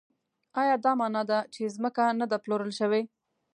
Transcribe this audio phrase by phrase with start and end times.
[0.61, 3.01] ایا دا مانا ده چې ځمکه نه ده پلورل شوې؟